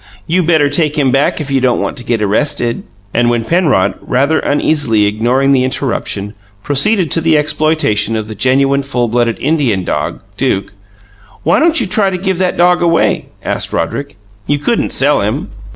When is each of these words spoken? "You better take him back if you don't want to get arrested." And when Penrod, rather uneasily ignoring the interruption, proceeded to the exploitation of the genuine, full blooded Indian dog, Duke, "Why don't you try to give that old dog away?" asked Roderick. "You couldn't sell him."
"You 0.25 0.41
better 0.41 0.67
take 0.67 0.97
him 0.97 1.11
back 1.11 1.39
if 1.39 1.51
you 1.51 1.61
don't 1.61 1.79
want 1.79 1.95
to 1.97 2.03
get 2.03 2.23
arrested." 2.23 2.81
And 3.13 3.29
when 3.29 3.45
Penrod, 3.45 3.93
rather 4.01 4.39
uneasily 4.39 5.05
ignoring 5.05 5.51
the 5.51 5.63
interruption, 5.63 6.33
proceeded 6.63 7.11
to 7.11 7.21
the 7.21 7.37
exploitation 7.37 8.15
of 8.15 8.27
the 8.27 8.33
genuine, 8.33 8.81
full 8.81 9.09
blooded 9.09 9.37
Indian 9.37 9.83
dog, 9.83 10.23
Duke, 10.37 10.73
"Why 11.43 11.59
don't 11.59 11.79
you 11.79 11.85
try 11.85 12.09
to 12.09 12.17
give 12.17 12.39
that 12.39 12.53
old 12.53 12.57
dog 12.57 12.81
away?" 12.81 13.27
asked 13.43 13.71
Roderick. 13.71 14.17
"You 14.47 14.57
couldn't 14.57 14.91
sell 14.91 15.21
him." 15.21 15.49